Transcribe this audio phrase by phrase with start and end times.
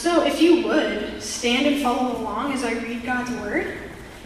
[0.00, 3.76] So, if you would, stand and follow along as I read God's Word.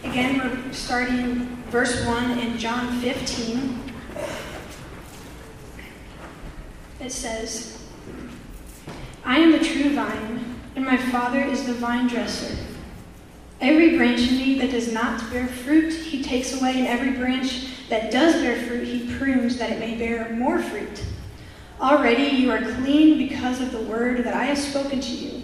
[0.04, 3.83] Again, we're starting verse 1 in John 15.
[7.00, 7.89] It says,
[9.25, 12.56] I am the true vine, and my Father is the vine dresser.
[13.61, 17.88] Every branch in me that does not bear fruit, he takes away, and every branch
[17.88, 21.04] that does bear fruit, he prunes that it may bear more fruit.
[21.80, 25.43] Already you are clean because of the word that I have spoken to you.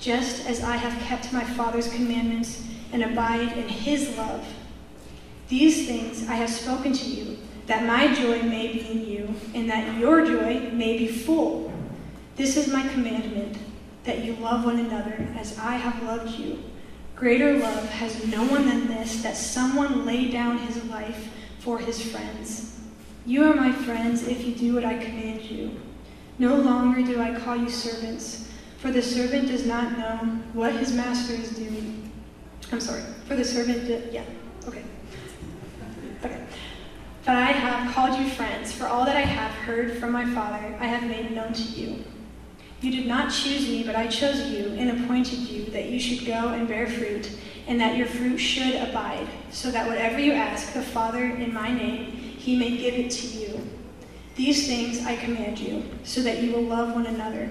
[0.00, 4.44] just as I have kept my Father's commandments and abide in his love.
[5.48, 9.68] These things I have spoken to you, that my joy may be in you, and
[9.68, 11.72] that your joy may be full.
[12.36, 13.58] This is my commandment,
[14.04, 16.58] that you love one another as I have loved you.
[17.14, 22.00] Greater love has no one than this, that someone lay down his life for his
[22.10, 22.80] friends.
[23.26, 25.78] You are my friends if you do what I command you.
[26.38, 28.49] No longer do I call you servants
[28.80, 30.16] for the servant does not know
[30.54, 32.10] what his master is doing.
[32.72, 33.02] I'm sorry.
[33.26, 34.24] For the servant, did, yeah,
[34.66, 34.82] okay.
[36.24, 36.40] Okay.
[37.26, 40.74] But I have called you friends, for all that I have heard from my Father
[40.80, 42.04] I have made known to you.
[42.80, 46.26] You did not choose me, but I chose you and appointed you that you should
[46.26, 47.30] go and bear fruit,
[47.66, 51.70] and that your fruit should abide, so that whatever you ask the Father in my
[51.70, 53.60] name, he may give it to you.
[54.36, 57.50] These things I command you, so that you will love one another.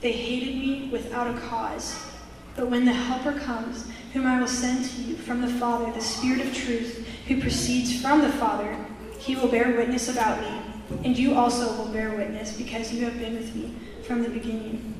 [0.00, 2.06] They hated me without a cause.
[2.56, 6.00] But when the Helper comes, whom I will send to you from the Father, the
[6.00, 8.76] Spirit of truth, who proceeds from the Father,
[9.18, 10.60] he will bear witness about me.
[11.04, 14.94] And you also will bear witness, because you have been with me from the beginning.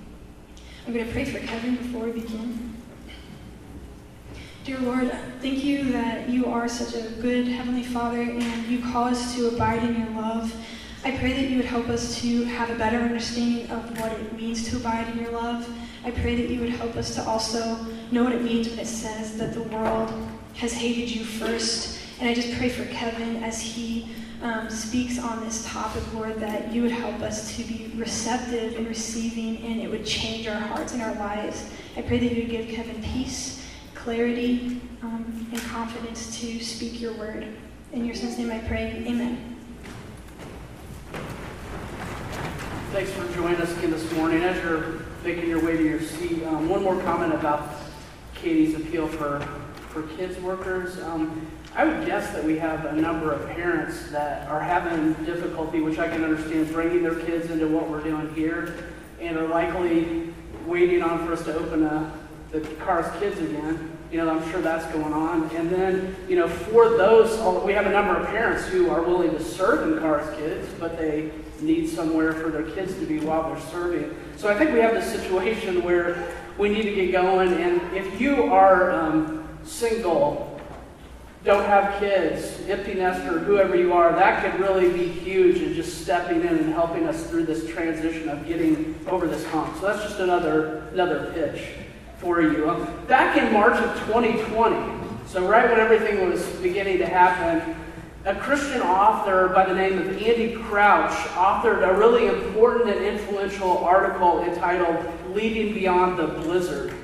[0.86, 2.76] I'm going to pray for Kevin before we begin.
[4.64, 5.10] Dear Lord,
[5.40, 9.48] thank you that you are such a good Heavenly Father and you call us to
[9.48, 10.54] abide in your love.
[11.02, 14.34] I pray that you would help us to have a better understanding of what it
[14.34, 15.66] means to abide in your love.
[16.04, 18.86] I pray that you would help us to also know what it means when it
[18.86, 20.12] says that the world
[20.56, 21.98] has hated you first.
[22.20, 24.10] And I just pray for Kevin as he
[24.42, 28.86] um, speaks on this topic, Lord, that you would help us to be receptive and
[28.86, 31.70] receiving, and it would change our hearts and our lives.
[31.96, 37.14] I pray that you would give Kevin peace, clarity, um, and confidence to speak your
[37.14, 37.46] word.
[37.92, 39.02] In your son's name I pray.
[39.06, 39.49] Amen.
[42.92, 44.42] Thanks for joining us again this morning.
[44.42, 47.68] As you're making your way to your seat, um, one more comment about
[48.34, 49.38] Katie's appeal for,
[49.90, 51.00] for kids workers.
[51.00, 51.46] Um,
[51.76, 56.00] I would guess that we have a number of parents that are having difficulty, which
[56.00, 58.74] I can understand, bringing their kids into what we're doing here,
[59.20, 60.34] and are likely
[60.66, 62.12] waiting on for us to open a,
[62.50, 63.96] the Cars Kids again.
[64.10, 65.48] You know, I'm sure that's going on.
[65.54, 69.30] And then, you know, for those, we have a number of parents who are willing
[69.30, 71.30] to serve in Cars Kids, but they
[71.62, 74.14] need somewhere for their kids to be while they're serving.
[74.36, 77.52] So I think we have this situation where we need to get going.
[77.54, 80.50] And if you are um, single
[81.42, 86.02] don't have kids, empty nester, whoever you are, that could really be huge in just
[86.02, 89.74] stepping in and helping us through this transition of getting over this hump.
[89.80, 91.66] So that's just another another pitch
[92.18, 92.68] for you.
[92.68, 97.74] Um, back in March of 2020, so right when everything was beginning to happen,
[98.26, 103.78] a Christian author by the name of Andy Crouch authored a really important and influential
[103.78, 106.94] article entitled Leading Beyond the Blizzard.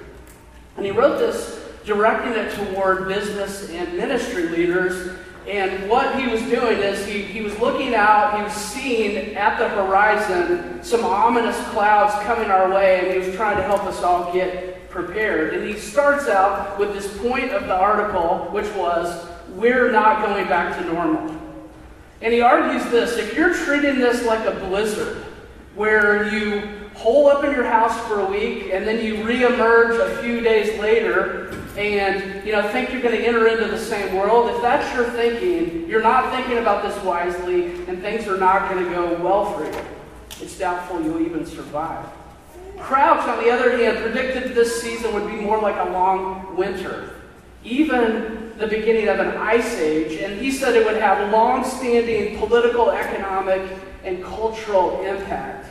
[0.76, 5.16] And he wrote this directing it toward business and ministry leaders.
[5.48, 9.58] And what he was doing is he, he was looking out, he was seeing at
[9.58, 14.02] the horizon some ominous clouds coming our way, and he was trying to help us
[14.02, 15.54] all get prepared.
[15.54, 20.46] And he starts out with this point of the article, which was, We're not going
[20.48, 21.34] back to normal.
[22.20, 25.24] And he argues this if you're treating this like a blizzard,
[25.74, 30.22] where you hole up in your house for a week and then you reemerge a
[30.22, 34.48] few days later and you know think you're going to enter into the same world
[34.48, 38.82] if that's your thinking you're not thinking about this wisely and things are not going
[38.82, 39.84] to go well for you
[40.40, 42.06] it's doubtful you'll even survive
[42.78, 47.16] crouch on the other hand predicted this season would be more like a long winter
[47.62, 52.90] even the beginning of an ice age and he said it would have long-standing political
[52.90, 53.70] economic
[54.04, 55.66] and cultural impact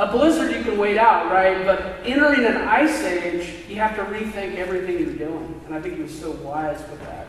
[0.00, 1.62] a blizzard you can wait out, right?
[1.66, 5.60] But entering an ice age, you have to rethink everything you're doing.
[5.66, 7.26] And I think he was so wise with that.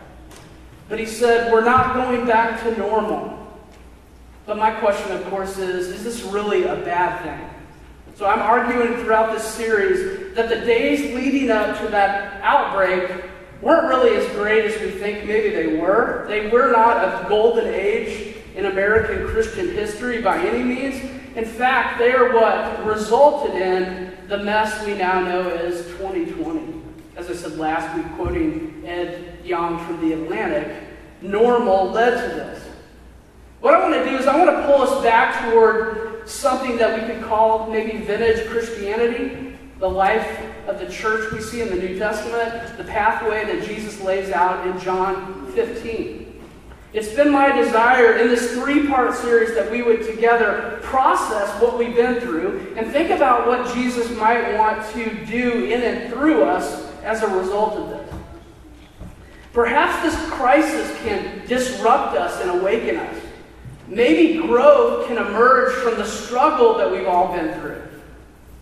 [0.87, 3.37] But he said, We're not going back to normal.
[4.45, 7.49] But my question, of course, is is this really a bad thing?
[8.15, 13.09] So I'm arguing throughout this series that the days leading up to that outbreak
[13.61, 16.25] weren't really as great as we think maybe they were.
[16.27, 20.95] They were not a golden age in American Christian history by any means.
[21.35, 26.81] In fact, they are what resulted in the mess we now know as 2020.
[27.15, 30.75] As I said last week, quoting Ed Yong from The Atlantic,
[31.21, 32.67] normal led to this.
[33.59, 36.99] What I want to do is I want to pull us back toward something that
[36.99, 39.50] we could call maybe vintage Christianity,
[39.81, 43.99] the life of the church we see in the New Testament, the pathway that Jesus
[43.99, 46.39] lays out in John 15.
[46.93, 51.79] It's been my desire in this three part series that we would together process what
[51.79, 56.43] we've been through and think about what Jesus might want to do in and through
[56.43, 58.13] us as a result of this.
[59.51, 63.23] Perhaps this crisis can disrupt us and awaken us.
[63.87, 67.81] Maybe growth can emerge from the struggle that we've all been through.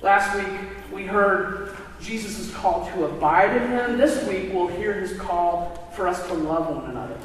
[0.01, 3.97] Last week, we heard Jesus' call to abide in him.
[3.97, 7.18] This week, we'll hear his call for us to love one another.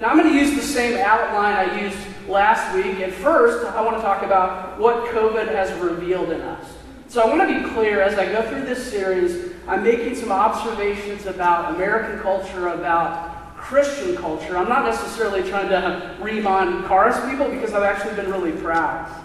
[0.00, 1.96] Now, I'm going to use the same outline I used
[2.28, 3.00] last week.
[3.00, 6.66] And first, I want to talk about what COVID has revealed in us.
[7.08, 10.32] So, I want to be clear as I go through this series, I'm making some
[10.32, 14.58] observations about American culture, about Christian culture.
[14.58, 19.23] I'm not necessarily trying to ream on cars people because I've actually been really proud.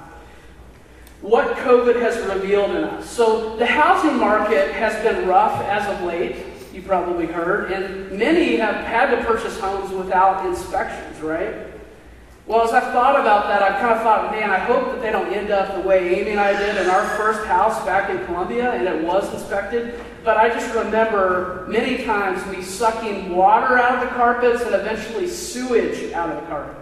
[1.22, 3.10] What COVID has revealed in us.
[3.10, 6.38] So, the housing market has been rough as of late
[6.74, 11.56] you probably heard, and many have had to purchase homes without inspections, right?
[12.46, 15.12] Well, as I've thought about that, I've kind of thought, man, I hope that they
[15.12, 18.26] don't end up the way Amy and I did in our first house back in
[18.26, 20.00] Columbia, and it was inspected.
[20.24, 25.28] But I just remember many times me sucking water out of the carpets and eventually
[25.28, 26.76] sewage out of the carpet.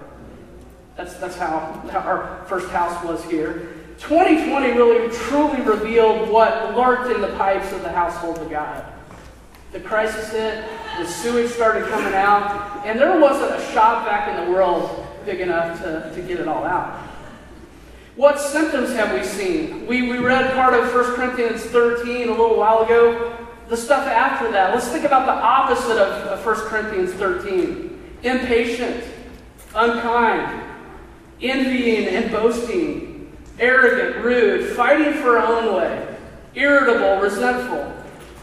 [0.96, 3.77] That's, that's how, how our first house was here.
[4.00, 8.86] 2020 really truly revealed what lurked in the pipes of the household of God.
[9.72, 10.64] The crisis hit,
[10.98, 15.80] the sewage started coming out, and there wasn't a Shop-Vac in the world big enough
[15.82, 17.00] to, to get it all out.
[18.16, 19.86] What symptoms have we seen?
[19.86, 23.38] We, we read part of 1 Corinthians 13 a little while ago.
[23.68, 29.04] The stuff after that, let's think about the opposite of, of 1 Corinthians 13 impatient,
[29.76, 30.64] unkind,
[31.42, 33.07] envying and boasting,
[33.60, 36.16] arrogant, rude, fighting for our own way,
[36.54, 37.94] irritable, resentful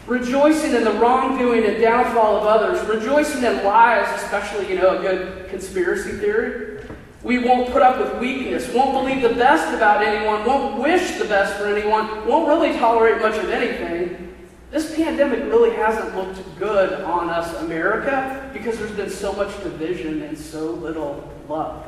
[0.07, 5.01] rejoicing in the wrongdoing and downfall of others, rejoicing in lies, especially, you know, a
[5.01, 6.83] good conspiracy theory.
[7.23, 11.25] We won't put up with weakness, won't believe the best about anyone, won't wish the
[11.25, 14.35] best for anyone, won't really tolerate much of anything.
[14.69, 20.21] This pandemic really hasn't looked good on us, America, because there's been so much division
[20.21, 21.83] and so little love.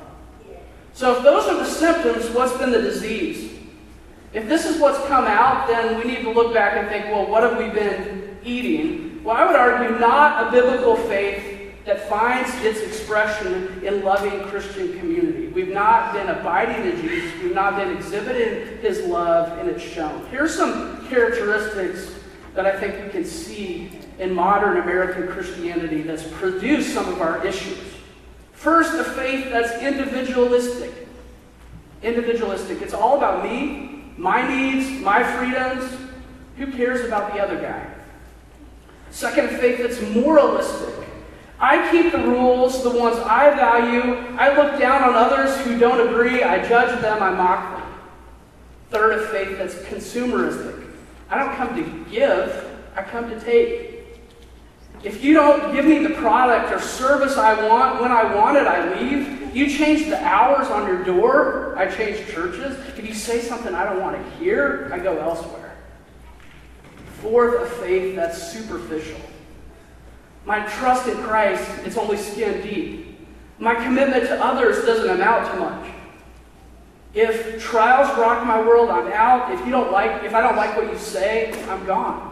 [0.98, 3.54] So, if those are the symptoms, what's been the disease?
[4.34, 7.28] If this is what's come out, then we need to look back and think, well,
[7.28, 9.24] what have we been eating?
[9.24, 14.98] Well, I would argue not a biblical faith that finds its expression in loving Christian
[14.98, 15.50] community.
[15.50, 17.44] We've not been abiding in Jesus.
[17.44, 20.26] We've not been exhibiting his love, and it's shown.
[20.32, 22.12] Here's some characteristics
[22.56, 27.46] that I think we can see in modern American Christianity that's produced some of our
[27.46, 27.97] issues.
[28.68, 30.92] First, a faith that's individualistic.
[32.04, 32.82] Individualistic.
[32.82, 35.90] It's all about me, my needs, my freedoms.
[36.58, 37.90] Who cares about the other guy?
[39.10, 40.94] Second, a faith that's moralistic.
[41.62, 44.36] I keep the rules, the ones I value.
[44.38, 46.44] I look down on others who don't agree.
[46.44, 47.24] I judge them.
[47.24, 47.90] I mock them.
[48.90, 50.92] Third, a faith that's consumeristic.
[51.30, 53.97] I don't come to give, I come to take.
[55.04, 58.66] If you don't give me the product or service I want when I want it,
[58.66, 59.56] I leave.
[59.56, 62.78] You change the hours on your door, I change churches.
[62.98, 65.76] If you say something I don't want to hear, I go elsewhere.
[67.22, 69.20] Fourth, a faith that's superficial.
[70.46, 73.18] My trust in Christ is only skin deep.
[73.60, 75.92] My commitment to others doesn't amount to much.
[77.14, 79.52] If trials rock my world, I'm out.
[79.52, 82.28] If you don't like, if I don't like what you say, I'm gone.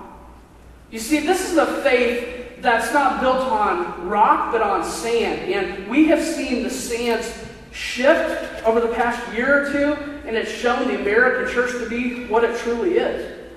[0.91, 5.51] You see, this is a faith that's not built on rock, but on sand.
[5.51, 9.93] And we have seen the sands shift over the past year or two,
[10.25, 13.47] and it's shown the American church to be what it truly is.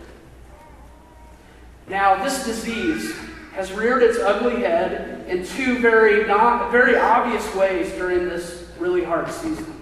[1.89, 3.15] Now, this disease
[3.55, 9.05] has reared its ugly head in two very, not, very obvious ways during this really
[9.05, 9.75] hard season.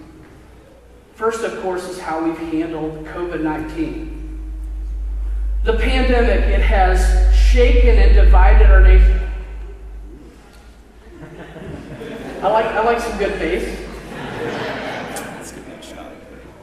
[1.15, 4.53] First, of course, is how we've handled COVID 19.
[5.63, 9.19] The pandemic, it has shaken and divided our nation.
[12.41, 13.83] I like, I like some good bass.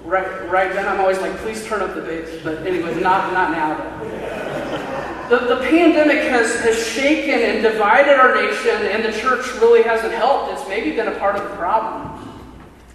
[0.05, 2.41] Right, right then, I'm always like, please turn up the bass.
[2.45, 5.39] But anyway, not, not now, though.
[5.39, 10.13] The, the pandemic has, has shaken and divided our nation, and the church really hasn't
[10.13, 10.53] helped.
[10.53, 12.14] It's maybe been a part of the problem.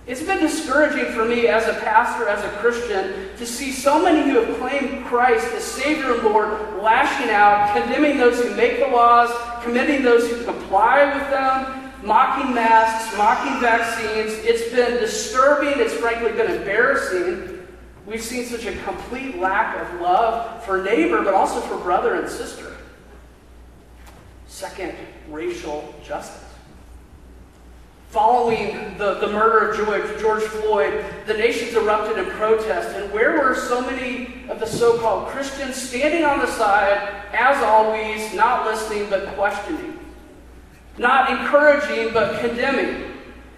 [0.10, 4.28] It's been discouraging for me as a pastor, as a Christian, to see so many
[4.28, 8.88] who have claimed Christ as Savior and Lord lashing out, condemning those who make the
[8.88, 9.30] laws,
[9.62, 14.34] commending those who comply with them, mocking masks, mocking vaccines.
[14.44, 15.74] It's been disturbing.
[15.76, 17.68] It's frankly been embarrassing.
[18.08, 22.28] We've seen such a complete lack of love for neighbor, but also for brother and
[22.28, 22.76] sister.
[24.48, 24.96] Second,
[25.30, 26.50] racial justice.
[28.10, 32.98] Following the, the murder of George, Floyd, the nations erupted in protest.
[32.98, 37.62] And where were so many of the so called Christians standing on the side, as
[37.64, 40.00] always, not listening but questioning?
[40.98, 43.14] Not encouraging but condemning?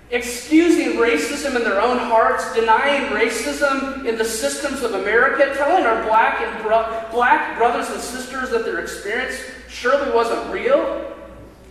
[0.09, 6.03] Excusing racism in their own hearts, denying racism in the systems of America, telling our
[6.03, 9.39] black, and bro- black brothers and sisters that their experience
[9.69, 11.07] surely wasn't real?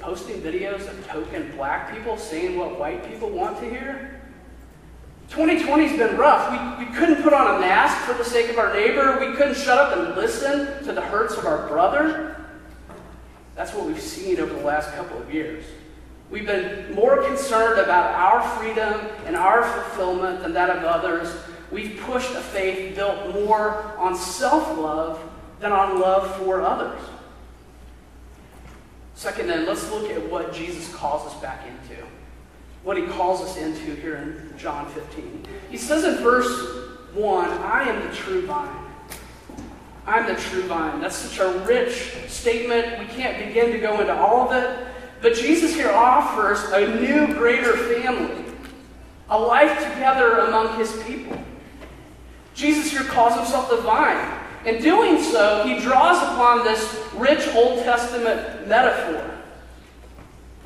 [0.00, 4.20] Posting videos of token black people saying what white people want to hear?
[5.30, 6.50] 2020's been rough.
[6.50, 9.18] We, we couldn't put on a mask for the sake of our neighbor.
[9.20, 12.44] We couldn't shut up and listen to the hurts of our brother.
[13.54, 15.64] That's what we've seen over the last couple of years.
[16.30, 18.94] We've been more concerned about our freedom
[19.26, 21.32] and our fulfillment than that of others.
[21.70, 25.20] We've pushed a faith built more on self love
[25.60, 27.00] than on love for others.
[29.20, 32.02] Second, then, let's look at what Jesus calls us back into.
[32.84, 35.46] What he calls us into here in John 15.
[35.70, 36.48] He says in verse
[37.12, 38.86] 1, I am the true vine.
[40.06, 41.02] I'm the true vine.
[41.02, 42.98] That's such a rich statement.
[42.98, 44.86] We can't begin to go into all of it.
[45.20, 48.42] But Jesus here offers a new, greater family,
[49.28, 51.38] a life together among his people.
[52.54, 54.38] Jesus here calls himself the vine.
[54.64, 59.30] In doing so, he draws upon this rich Old Testament metaphor.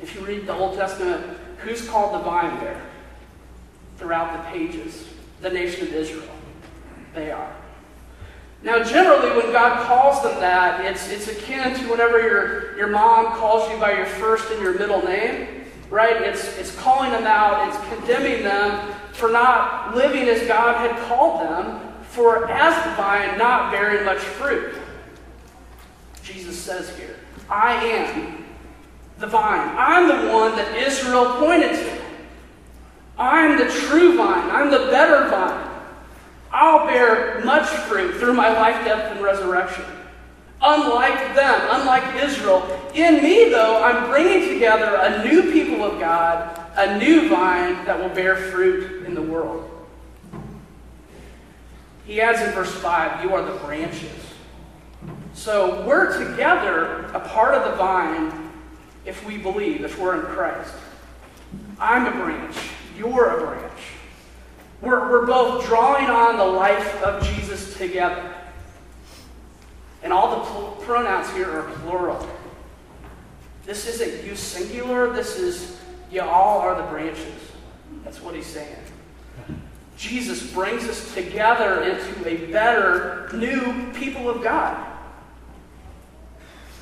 [0.01, 2.81] If you read the Old Testament, who's called the vine there?
[3.97, 5.07] Throughout the pages,
[5.41, 6.29] the nation of Israel.
[7.13, 7.55] They are.
[8.63, 13.37] Now, generally, when God calls them that, it's, it's akin to whenever your, your mom
[13.37, 16.19] calls you by your first and your middle name, right?
[16.21, 21.41] It's, it's calling them out, it's condemning them for not living as God had called
[21.41, 24.75] them, for as the vine not bearing much fruit.
[26.25, 27.15] Jesus says here,
[27.49, 28.43] I am
[29.19, 29.75] the vine.
[29.77, 32.01] I'm the one that Israel pointed to.
[33.15, 34.49] I'm the true vine.
[34.49, 35.71] I'm the better vine.
[36.51, 39.85] I'll bear much fruit through my life, death, and resurrection.
[40.61, 42.65] Unlike them, unlike Israel.
[42.95, 47.99] In me, though, I'm bringing together a new people of God, a new vine that
[47.99, 49.69] will bear fruit in the world.
[52.07, 54.34] He adds in verse 5, You are the branches.
[55.35, 58.51] So we're together, a part of the vine,
[59.05, 60.73] if we believe, if we're in Christ.
[61.79, 62.55] I'm a branch.
[62.97, 63.81] You're a branch.
[64.81, 68.33] We're, we're both drawing on the life of Jesus together.
[70.03, 72.27] And all the pl- pronouns here are plural.
[73.65, 77.51] This isn't you singular, this is you all are the branches.
[78.05, 78.77] That's what he's saying.
[79.97, 84.94] Jesus brings us together into a better, new people of God,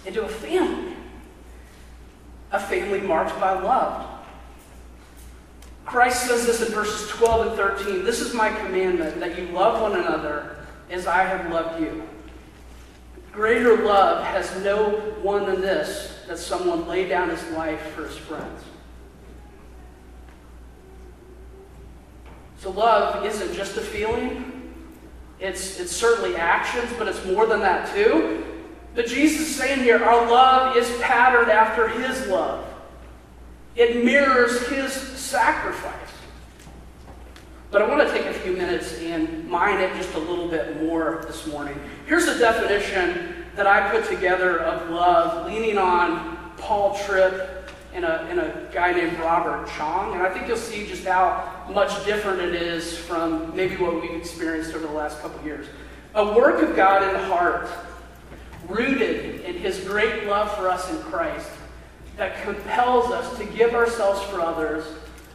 [0.05, 0.93] into a family,
[2.51, 4.09] a family marked by love.
[5.85, 9.81] Christ says this in verses 12 and 13 This is my commandment, that you love
[9.81, 10.57] one another
[10.89, 12.03] as I have loved you.
[13.31, 14.91] Greater love has no
[15.21, 18.63] one than this, that someone lay down his life for his friends.
[22.59, 24.73] So love isn't just a feeling.
[25.39, 28.42] It's, it's certainly actions, but it's more than that too.
[28.95, 32.65] But Jesus is saying here, our love is patterned after his love.
[33.75, 35.93] It mirrors his sacrifice.
[37.71, 40.83] But I want to take a few minutes and mine it just a little bit
[40.83, 41.79] more this morning.
[42.05, 48.21] Here's a definition that I put together of love, leaning on Paul Tripp and a,
[48.25, 50.13] and a guy named Robert Cheong.
[50.13, 54.19] And I think you'll see just how much different it is from maybe what we've
[54.19, 55.65] experienced over the last couple years.
[56.13, 57.67] A work of God in the heart,
[58.67, 61.49] rooted in his great love for us in Christ,
[62.17, 64.85] that compels us to give ourselves for others,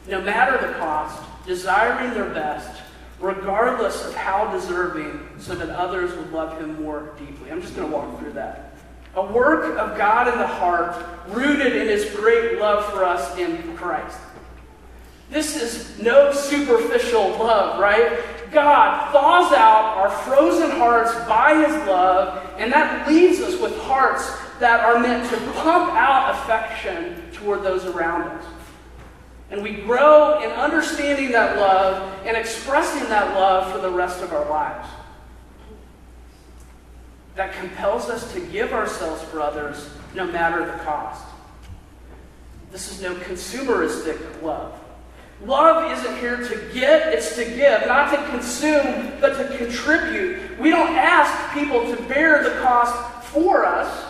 [0.06, 2.82] no matter the cost, desiring their best,
[3.20, 7.50] regardless of how deserving, so that others would love him more deeply.
[7.50, 8.74] I'm just going to walk through that.
[9.16, 13.76] A work of God in the heart, rooted in his great love for us in
[13.76, 14.18] Christ.
[15.30, 18.20] This is no superficial love, right?
[18.52, 24.30] God thaws out our frozen hearts by his love, and that leaves us with hearts
[24.58, 28.44] that are meant to pump out affection toward those around us.
[29.50, 34.32] And we grow in understanding that love and expressing that love for the rest of
[34.32, 34.88] our lives.
[37.36, 41.24] That compels us to give ourselves for others no matter the cost.
[42.72, 44.78] This is no consumeristic love.
[45.44, 50.58] Love isn't here to get, it's to give, not to consume, but to contribute.
[50.58, 54.06] We don't ask people to bear the cost for us.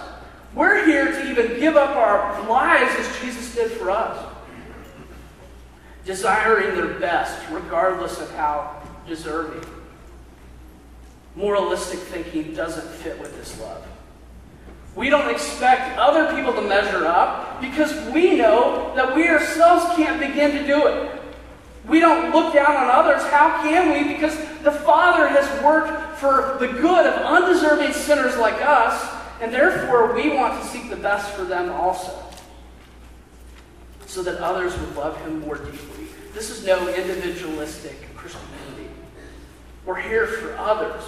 [0.54, 4.34] We're here to even give up our lives as Jesus did for us
[6.08, 9.62] desiring their best, regardless of how deserving.
[11.36, 13.86] Moralistic thinking doesn't fit with this love.
[14.96, 20.18] We don't expect other people to measure up because we know that we ourselves can't
[20.18, 21.17] begin to do it.
[21.88, 23.22] We don't look down on others.
[23.30, 24.12] How can we?
[24.14, 30.14] Because the Father has worked for the good of undeserving sinners like us, and therefore
[30.14, 32.12] we want to seek the best for them also
[34.06, 36.06] so that others would love him more deeply.
[36.32, 38.88] This is no individualistic Christianity.
[39.84, 41.02] We're here for others.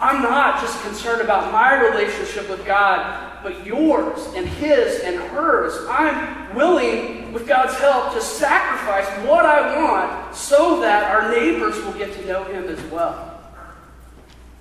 [0.00, 5.74] I'm not just concerned about my relationship with God, but yours and his and hers.
[5.88, 11.92] I'm willing, with God's help, to sacrifice what I want so that our neighbors will
[11.92, 13.40] get to know him as well.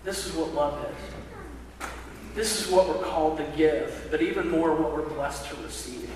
[0.03, 1.87] This is what love is.
[2.35, 6.09] This is what we're called to give, but even more what we're blessed to receive.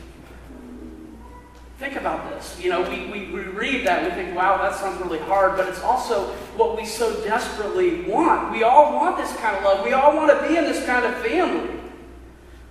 [1.79, 2.57] Think about this.
[2.63, 5.57] You know, we, we, we read that, and we think, wow, that sounds really hard,
[5.57, 8.51] but it's also what we so desperately want.
[8.51, 9.83] We all want this kind of love.
[9.83, 11.82] We all want to be in this kind of family.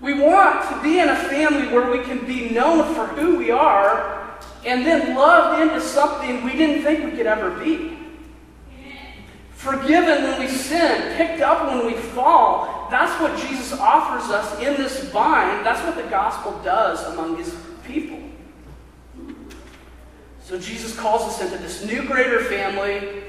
[0.03, 3.53] We want to be in a family where we can be known for who we
[3.53, 4.37] are
[4.67, 7.99] and then loved into something we didn't think we could ever be.
[9.53, 12.89] Forgiven when we sin, picked up when we fall.
[12.91, 15.63] That's what Jesus offers us in this vine.
[15.63, 18.19] That's what the gospel does among his people.
[20.43, 23.23] So Jesus calls us into this new, greater family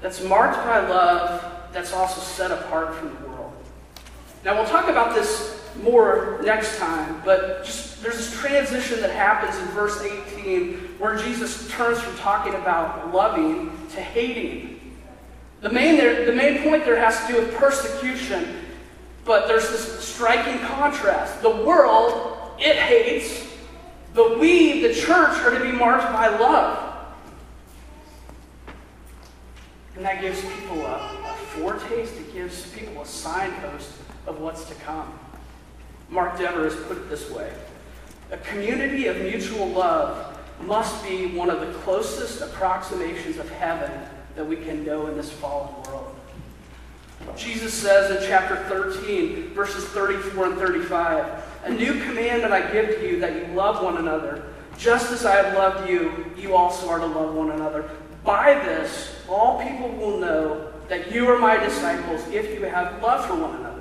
[0.00, 3.52] that's marked by love, that's also set apart from the world.
[4.42, 9.58] Now, we'll talk about this more next time, but just there's this transition that happens
[9.58, 14.98] in verse 18 where Jesus turns from talking about loving to hating.
[15.62, 18.60] The main, there, the main point there has to do with persecution,
[19.24, 21.40] but there's this striking contrast.
[21.40, 23.50] The world, it hates,
[24.12, 26.94] but we, the church, are to be marked by love.
[29.96, 33.92] And that gives people a, a foretaste, it gives people a signpost
[34.26, 35.18] of what's to come.
[36.10, 37.52] Mark Dever has put it this way
[38.30, 43.90] A community of mutual love must be one of the closest approximations of heaven
[44.36, 46.14] that we can know in this fallen world.
[47.36, 53.08] Jesus says in chapter 13, verses 34 and 35, A new commandment I give to
[53.08, 54.44] you that you love one another.
[54.76, 57.90] Just as I have loved you, you also are to love one another.
[58.24, 63.26] By this, all people will know that you are my disciples if you have love
[63.26, 63.73] for one another.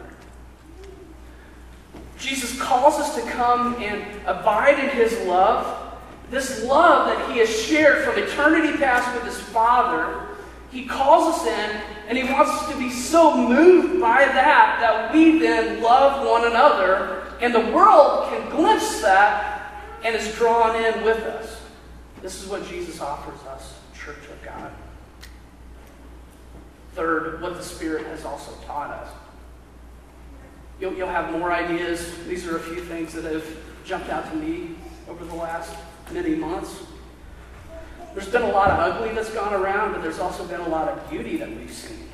[2.20, 5.98] Jesus calls us to come and abide in his love.
[6.30, 10.28] This love that he has shared from eternity past with his Father,
[10.72, 15.14] he calls us in and he wants us to be so moved by that that
[15.14, 19.72] we then love one another and the world can glimpse that
[20.04, 21.62] and is drawn in with us.
[22.22, 24.72] This is what Jesus offers us, Church of God.
[26.96, 29.10] Third, what the Spirit has also taught us.
[30.84, 32.14] You'll, you'll have more ideas.
[32.28, 33.46] These are a few things that have
[33.86, 34.76] jumped out to me
[35.08, 35.74] over the last
[36.12, 36.84] many months.
[38.14, 40.90] There's been a lot of ugly that's gone around, but there's also been a lot
[40.90, 42.10] of beauty that we've seen.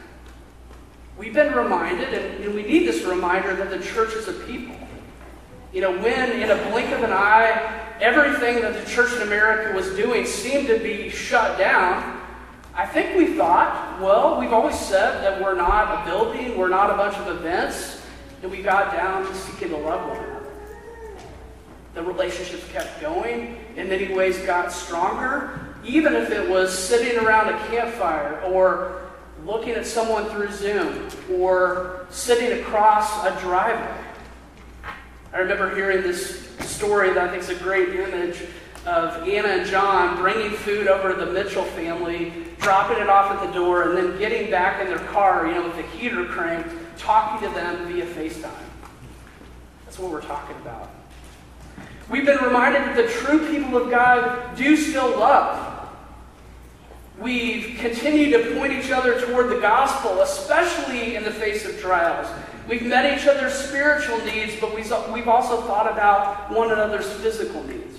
[1.17, 4.75] We've been reminded, and, we need this reminder, that the church is a people.
[5.73, 9.75] You know, when in a blink of an eye, everything that the church in America
[9.75, 12.21] was doing seemed to be shut down,
[12.75, 16.91] I think we thought, well, we've always said that we're not a building, we're not
[16.91, 17.98] a bunch of events,
[18.41, 20.45] and we got down to seeking to love one another.
[21.93, 27.49] The relationships kept going, in many ways got stronger, even if it was sitting around
[27.49, 29.01] a campfire or
[29.45, 34.03] looking at someone through Zoom or sitting across a driveway.
[35.33, 38.41] I remember hearing this story that I think is a great image
[38.85, 43.45] of Anna and John bringing food over to the Mitchell family, dropping it off at
[43.45, 46.69] the door, and then getting back in their car, you know, with the heater cranked,
[46.99, 48.51] talking to them via FaceTime.
[49.85, 50.91] That's what we're talking about.
[52.09, 55.89] We've been reminded that the true people of God do still love.
[57.19, 62.27] We've continued to point each other toward the gospel, especially in the face of trials.
[62.67, 67.97] We've met each other's spiritual needs, but we've also thought about one another's physical needs.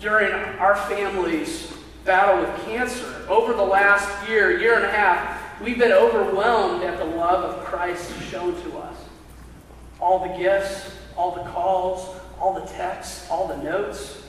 [0.00, 1.72] During our family's
[2.04, 6.98] battle with cancer, over the last year, year and a half, we've been overwhelmed at
[6.98, 8.96] the love of Christ shown to us.
[10.00, 14.22] All the gifts, all the calls, all the texts, all the notes,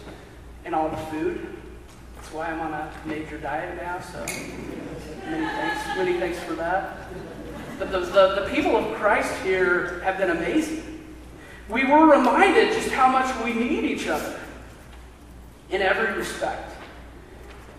[0.66, 1.48] and all the food.
[2.16, 6.98] That's why I'm on a major diet now, so many thanks, many thanks for that.
[7.78, 10.84] But the, the, the people of Christ here have been amazing.
[11.70, 14.40] We were reminded just how much we need each other
[15.70, 16.74] in every respect.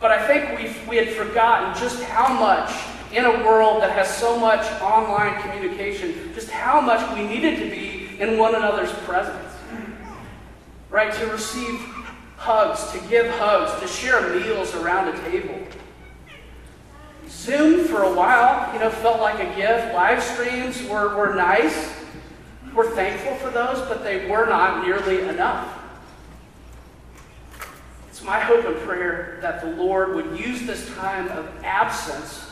[0.00, 2.70] But I think we we had forgotten just how much,
[3.12, 7.68] in a world that has so much online communication, just how much we needed to
[7.68, 9.52] be in one another's presence.
[10.90, 11.12] Right?
[11.14, 11.78] To receive
[12.36, 15.58] hugs, to give hugs, to share meals around a table.
[17.28, 19.94] Zoom for a while, you know, felt like a gift.
[19.94, 21.92] Live streams were, were nice.
[22.74, 25.76] We're thankful for those, but they were not nearly enough.
[28.08, 32.49] It's my hope and prayer that the Lord would use this time of absence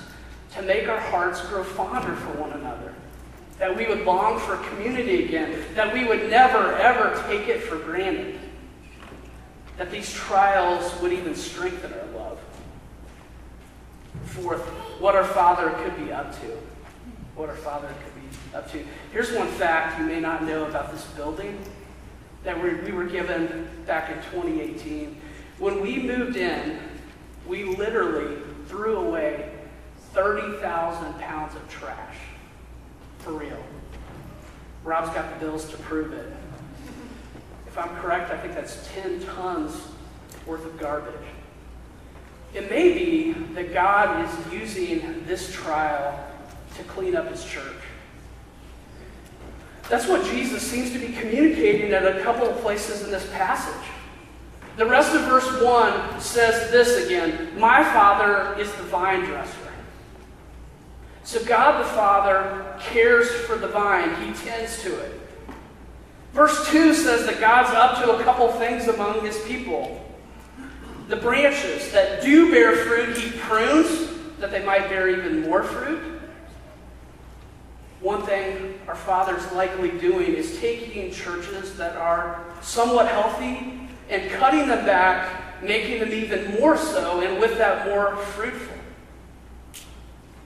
[0.54, 2.94] to make our hearts grow fonder for one another.
[3.58, 5.64] That we would long for community again.
[5.74, 8.38] That we would never, ever take it for granted.
[9.76, 12.38] That these trials would even strengthen our love
[14.28, 14.60] forth
[15.00, 16.46] what our Father could be up to.
[17.34, 18.84] What our Father could be up to.
[19.12, 21.58] Here's one fact you may not know about this building
[22.44, 25.20] that we were given back in 2018.
[25.58, 26.78] When we moved in,
[27.46, 28.36] we literally
[28.68, 29.52] threw away
[30.12, 32.16] 30,000 pounds of trash.
[33.18, 33.62] For real.
[34.84, 36.32] Rob's got the bills to prove it.
[37.66, 39.80] If I'm correct, I think that's 10 tons
[40.46, 41.14] worth of garbage.
[42.54, 46.18] It may be that God is using this trial
[46.76, 47.76] to clean up his church.
[49.88, 53.88] That's what Jesus seems to be communicating at a couple of places in this passage.
[54.76, 59.67] The rest of verse 1 says this again My Father is the vine dresser.
[61.28, 65.20] So God the Father cares for the vine, He tends to it.
[66.32, 70.08] Verse 2 says that God's up to a couple things among His people
[71.08, 76.20] the branches that do bear fruit, he prunes that they might bear even more fruit.
[78.00, 84.68] One thing our Father's likely doing is taking churches that are somewhat healthy and cutting
[84.68, 88.77] them back, making them even more so, and with that, more fruitful.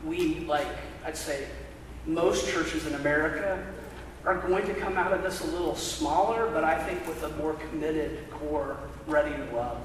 [0.04, 0.66] We, like
[1.04, 1.46] I'd say
[2.06, 3.64] most churches in America,
[4.24, 7.28] are going to come out of this a little smaller, but I think with a
[7.36, 9.78] more committed core ready to love.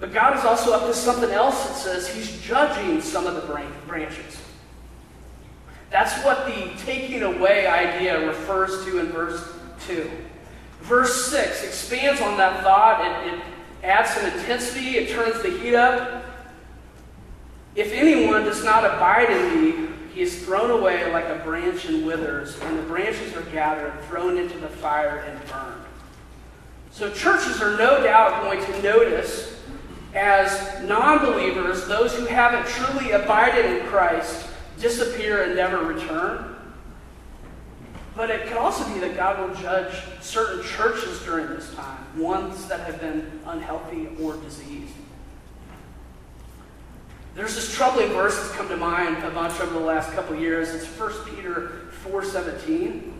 [0.00, 3.66] But God is also up to something else that says He's judging some of the
[3.86, 4.36] branches.
[5.90, 9.46] That's what the taking away idea refers to in verse
[9.86, 10.10] 2.
[10.80, 13.40] Verse 6 expands on that thought, it, it
[13.84, 16.24] adds some intensity, it turns the heat up.
[17.74, 22.06] If anyone does not abide in me, he is thrown away like a branch and
[22.06, 25.82] withers, and the branches are gathered, thrown into the fire, and burned.
[26.90, 29.58] So churches are no doubt going to notice
[30.14, 34.46] as non believers, those who haven't truly abided in Christ,
[34.78, 36.56] disappear and never return.
[38.14, 42.66] But it could also be that God will judge certain churches during this time, ones
[42.66, 44.92] that have been unhealthy or diseased.
[47.34, 50.74] There's this troubling verse that's come to mind a bunch over the last couple years.
[50.74, 53.10] It's 1 Peter 4.17.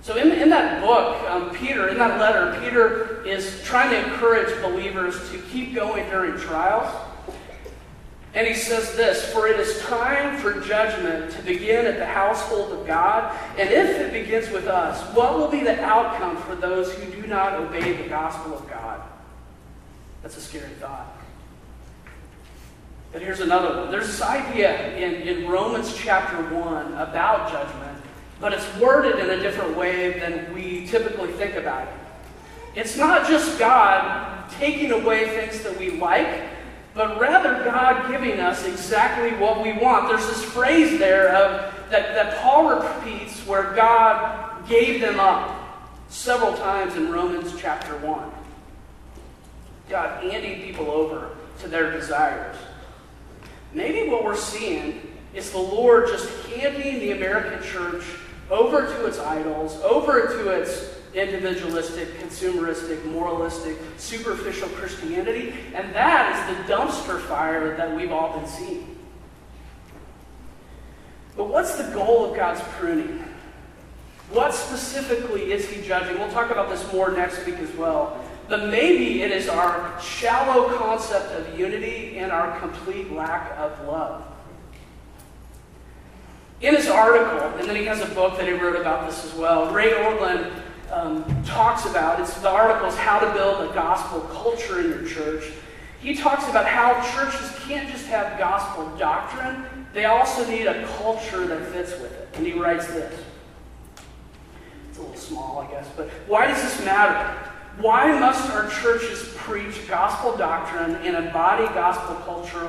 [0.00, 4.48] So in, in that book, um, Peter, in that letter, Peter is trying to encourage
[4.62, 6.88] believers to keep going during trials.
[8.34, 12.72] And he says this For it is time for judgment to begin at the household
[12.72, 13.36] of God.
[13.58, 17.26] And if it begins with us, what will be the outcome for those who do
[17.26, 19.02] not obey the gospel of God?
[20.22, 21.17] That's a scary thought.
[23.12, 23.90] But here's another one.
[23.90, 28.02] There's this idea in, in Romans chapter 1 about judgment,
[28.40, 31.94] but it's worded in a different way than we typically think about it.
[32.74, 36.48] It's not just God taking away things that we like,
[36.94, 40.08] but rather God giving us exactly what we want.
[40.08, 45.58] There's this phrase there of, that, that Paul repeats where God gave them up
[46.08, 48.30] several times in Romans chapter 1.
[49.88, 52.56] God handing people over to their desires.
[53.72, 58.04] Maybe what we're seeing is the Lord just handing the American church
[58.50, 66.66] over to its idols, over to its individualistic, consumeristic, moralistic, superficial Christianity, and that is
[66.66, 68.96] the dumpster fire that we've all been seeing.
[71.36, 73.24] But what's the goal of God's pruning?
[74.30, 76.18] What specifically is He judging?
[76.18, 78.22] We'll talk about this more next week as well.
[78.48, 84.24] But maybe it is our shallow concept of unity and our complete lack of love.
[86.60, 89.34] In his article, and then he has a book that he wrote about this as
[89.34, 90.50] well, Ray Ortlund
[90.90, 95.06] um, talks about, it's the article is How to Build a Gospel Culture in Your
[95.06, 95.52] Church.
[96.00, 101.46] He talks about how churches can't just have gospel doctrine, they also need a culture
[101.46, 102.28] that fits with it.
[102.34, 103.20] And he writes this.
[104.88, 107.47] It's a little small, I guess, but why does this matter?
[107.80, 112.68] Why must our churches preach gospel doctrine and embody gospel culture,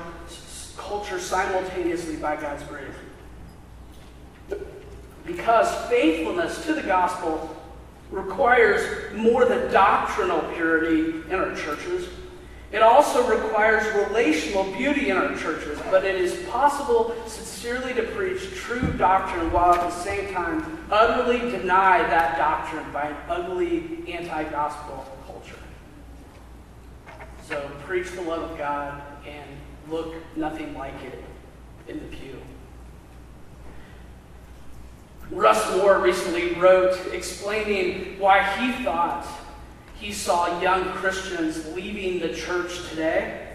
[0.77, 4.61] culture simultaneously by God's grace?
[5.25, 7.55] Because faithfulness to the gospel
[8.11, 12.09] requires more than doctrinal purity in our churches.
[12.71, 18.41] It also requires relational beauty in our churches, but it is possible sincerely to preach
[18.53, 24.43] true doctrine while at the same time utterly deny that doctrine by an ugly anti
[24.51, 25.57] gospel culture.
[27.47, 29.49] So preach the love of God and
[29.89, 31.23] look nothing like it
[31.87, 32.39] in the pew.
[35.31, 39.25] Russ Moore recently wrote explaining why he thought
[39.99, 43.47] he saw young Christians leaving the church today.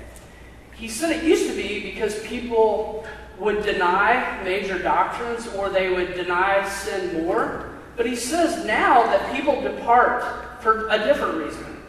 [0.75, 3.07] He said it used to be because people
[3.39, 7.71] would deny major doctrines or they would deny sin more.
[7.97, 11.83] But he says now that people depart for a different reason.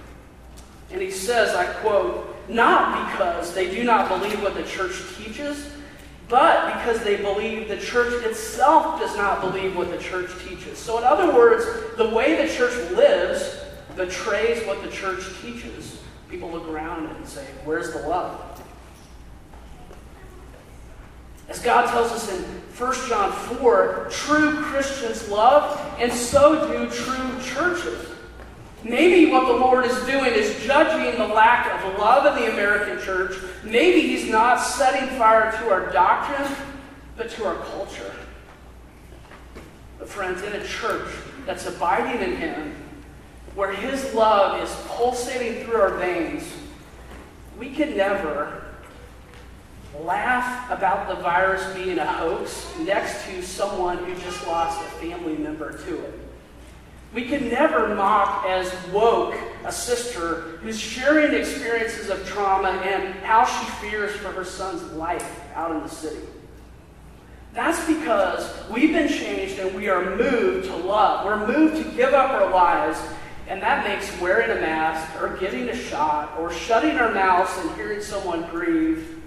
[0.91, 5.69] And he says, I quote, not because they do not believe what the church teaches,
[6.29, 10.77] but because they believe the church itself does not believe what the church teaches.
[10.77, 11.65] So, in other words,
[11.97, 13.64] the way the church lives
[13.95, 16.01] betrays what the church teaches.
[16.29, 18.55] People look around and say, Where's the love?
[21.47, 27.41] As God tells us in 1 John 4, true Christians love, and so do true
[27.41, 28.09] churches.
[28.83, 33.03] Maybe what the Lord is doing is judging the lack of love in the American
[33.03, 33.35] church.
[33.63, 36.55] Maybe He's not setting fire to our doctrine,
[37.15, 38.13] but to our culture.
[39.97, 41.11] But, friends, in a church
[41.45, 42.75] that's abiding in Him,
[43.55, 46.43] where His love is pulsating through our veins,
[47.57, 48.65] we can never
[50.01, 55.37] laugh about the virus being a hoax next to someone who just lost a family
[55.37, 56.19] member to it.
[57.13, 63.45] We can never mock as woke a sister who's sharing experiences of trauma and how
[63.45, 66.19] she fears for her son's life out in the city.
[67.53, 71.25] That's because we've been changed and we are moved to love.
[71.25, 72.99] We're moved to give up our lives,
[73.47, 77.75] and that makes wearing a mask or getting a shot or shutting our mouths and
[77.75, 79.21] hearing someone grieve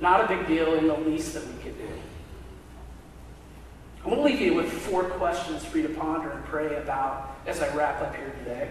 [0.00, 1.88] not a big deal in the least that we could do.
[4.02, 7.36] I want to leave you with four questions for you to ponder and pray about
[7.46, 8.70] as I wrap up here today.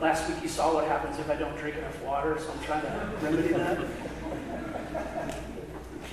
[0.00, 2.82] last week you saw what happens if I don't drink enough water, so I'm trying
[2.82, 5.38] to remedy that.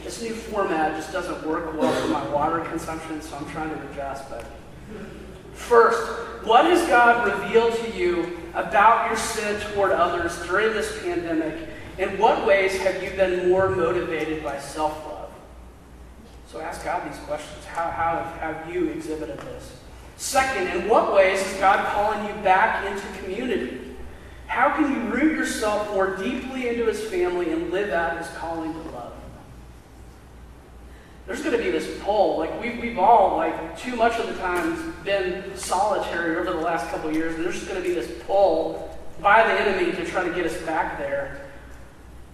[0.05, 3.89] This new format just doesn't work well for my water consumption, so I'm trying to
[3.89, 4.29] adjust.
[4.29, 4.45] But
[5.53, 5.99] first,
[6.45, 11.69] what has God revealed to you about your sin toward others during this pandemic?
[11.97, 15.31] In what ways have you been more motivated by self love?
[16.51, 17.65] So ask God these questions.
[17.65, 19.75] How, how have you exhibited this?
[20.17, 23.95] Second, in what ways is God calling you back into community?
[24.45, 28.71] How can you root yourself more deeply into his family and live out his calling
[28.71, 28.94] to?
[31.27, 32.37] There's going to be this pull.
[32.37, 36.89] Like we've, we've all, like too much of the time, been solitary over the last
[36.89, 40.23] couple years, and there's just going to be this pull by the enemy to try
[40.27, 41.41] to get us back there.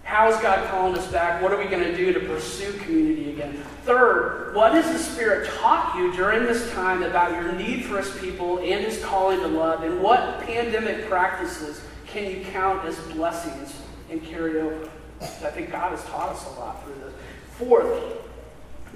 [0.04, 1.40] How is God calling us back?
[1.40, 3.62] What are we going to do to pursue community again?
[3.84, 8.10] Third, what has the Spirit taught you during this time about your need for His
[8.18, 9.84] people and His calling to love?
[9.84, 13.74] And what pandemic practices can you count as blessings
[14.10, 14.90] and carry over?
[15.20, 17.14] I think God has taught us a lot through this.
[17.52, 18.02] Fourth,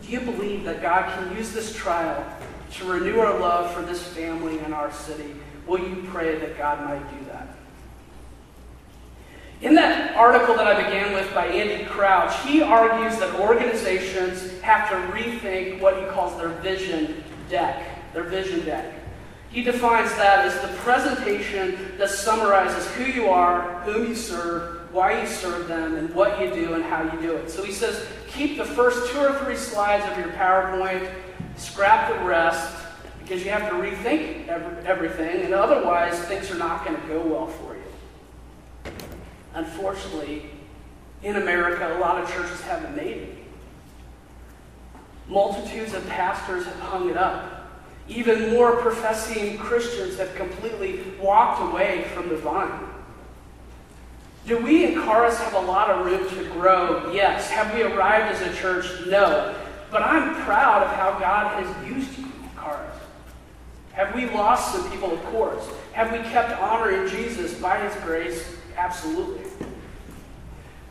[0.02, 2.24] do you believe that God can use this trial
[2.72, 5.34] to renew our love for this family and our city?
[5.66, 7.48] Will you pray that God might do that?
[9.62, 14.90] In that article that I began with by Andy Crouch, he argues that organizations have
[14.90, 18.92] to rethink what he calls their vision deck, their vision deck.
[19.50, 25.22] He defines that as the presentation that summarizes who you are, whom you serve, why
[25.22, 27.50] you serve them, and what you do and how you do it.
[27.50, 28.06] So he says,
[28.36, 31.10] keep the first two or three slides of your PowerPoint,
[31.56, 32.74] scrap the rest,
[33.22, 34.46] because you have to rethink
[34.84, 38.92] everything, and otherwise things are not going to go well for you.
[39.54, 40.50] Unfortunately,
[41.22, 43.38] in America, a lot of churches haven't made it.
[45.28, 47.68] Multitudes of pastors have hung it up.
[48.06, 52.70] Even more professing Christians have completely walked away from the vine.
[54.46, 57.12] Do we at Charis have a lot of room to grow?
[57.12, 57.50] Yes.
[57.50, 58.86] Have we arrived as a church?
[59.06, 59.54] No.
[59.90, 62.96] But I'm proud of how God has used you, Charis.
[63.92, 65.12] Have we lost some people?
[65.12, 65.68] Of course.
[65.94, 68.56] Have we kept honoring Jesus by his grace?
[68.76, 69.50] Absolutely.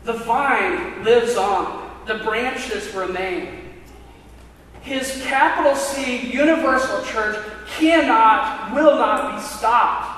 [0.04, 3.62] The vine lives on, the branches remain.
[4.82, 10.15] His capital C universal church cannot, will not be stopped.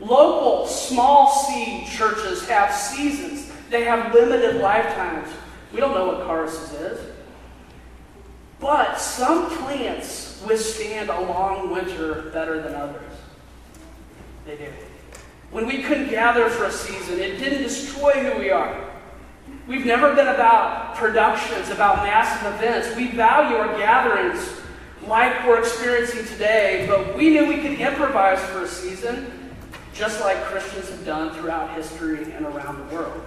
[0.00, 5.28] Local, small c churches have seasons, they have limited lifetimes.
[5.72, 7.10] We don't know what Charis is.
[8.58, 13.12] But some plants withstand a long winter better than others.
[14.46, 14.66] They do.
[15.50, 18.90] When we couldn't gather for a season, it didn't destroy who we are.
[19.66, 22.96] We've never been about productions, about massive events.
[22.96, 24.60] We value our gatherings
[25.06, 29.39] like we're experiencing today, but we knew we could improvise for a season,
[30.00, 33.22] just like Christians have done throughout history and around the world.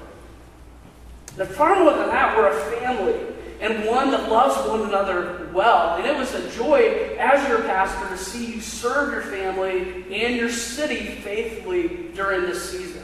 [1.37, 5.95] But far more than that, we're a family and one that loves one another well.
[5.97, 10.35] And it was a joy as your pastor to see you serve your family and
[10.35, 13.03] your city faithfully during this season.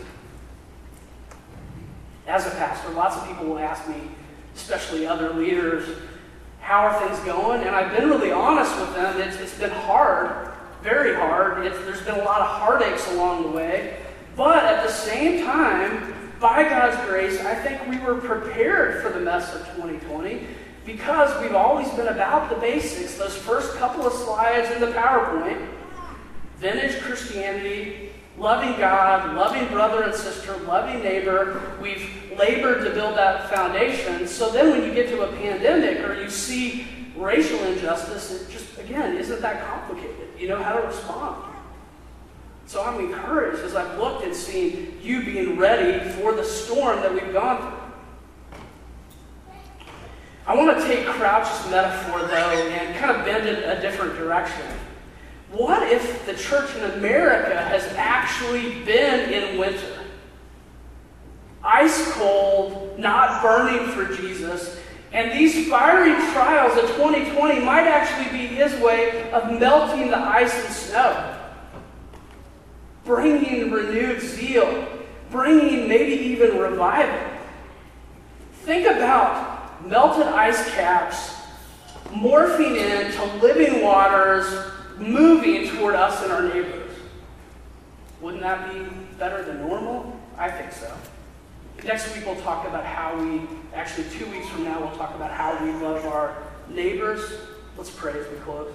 [2.28, 4.02] As a pastor, lots of people will ask me,
[4.56, 5.88] especially other leaders,
[6.60, 7.62] how are things going?
[7.62, 9.22] And I've been really honest with them.
[9.22, 10.49] It's, it's been hard,
[10.82, 11.64] very hard.
[11.64, 13.98] There's been a lot of heartaches along the way.
[14.36, 19.20] But at the same time, by God's grace, I think we were prepared for the
[19.20, 20.48] mess of 2020
[20.86, 23.16] because we've always been about the basics.
[23.16, 25.68] Those first couple of slides in the PowerPoint
[26.58, 31.78] vintage Christianity, loving God, loving brother and sister, loving neighbor.
[31.82, 34.28] We've labored to build that foundation.
[34.28, 36.86] So then when you get to a pandemic or you see
[37.20, 40.30] racial injustice, it just, again, isn't that complicated.
[40.38, 41.44] You know how to respond.
[42.66, 47.14] So I'm encouraged as I've looked and seen you being ready for the storm that
[47.14, 47.80] we've gone through.
[50.46, 54.66] I want to take Crouch's metaphor, though, and kind of bend it a different direction.
[55.52, 60.00] What if the church in America has actually been in winter?
[61.64, 64.79] Ice cold, not burning for Jesus,
[65.12, 70.54] and these fiery trials of 2020 might actually be his way of melting the ice
[70.66, 71.36] and snow
[73.10, 74.88] bringing renewed zeal,
[75.32, 77.28] bringing maybe even revival.
[78.66, 81.36] Think about melted ice caps
[82.10, 84.46] morphing into living waters
[85.00, 86.92] moving toward us and our neighbors.
[88.22, 88.86] Wouldn't that be
[89.18, 90.16] better than normal?
[90.38, 90.94] I think so.
[91.86, 93.42] Next week, we'll talk about how we,
[93.74, 96.36] actually, two weeks from now, we'll talk about how we love our
[96.68, 97.22] neighbors.
[97.78, 98.72] Let's pray as we close.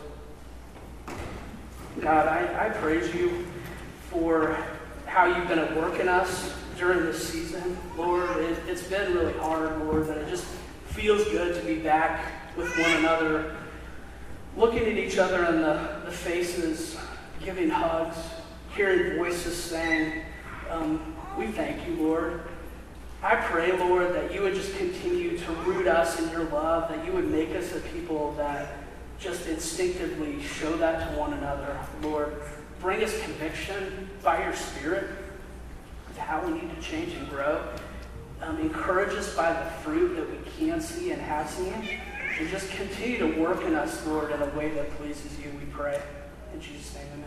[2.00, 3.46] God, I, I praise you
[4.08, 4.56] for
[5.06, 8.30] how you've been at work in us during this season, Lord.
[8.38, 10.46] It, it's been really hard, Lord, but it just
[10.86, 13.54] feels good to be back with one another,
[14.56, 16.96] looking at each other in the, the faces,
[17.44, 18.16] giving hugs,
[18.74, 20.22] hearing voices saying,
[20.70, 22.40] um, We thank you, Lord.
[23.24, 27.06] I pray, Lord, that you would just continue to root us in your love, that
[27.06, 28.76] you would make us a people that
[29.18, 31.78] just instinctively show that to one another.
[32.02, 32.42] Lord,
[32.82, 35.08] bring us conviction by your Spirit
[36.10, 37.66] of how we need to change and grow.
[38.42, 41.72] Um, encourage us by the fruit that we can see and have seen.
[42.38, 45.64] And just continue to work in us, Lord, in a way that pleases you, we
[45.72, 45.98] pray.
[46.52, 47.23] In Jesus' name, amen.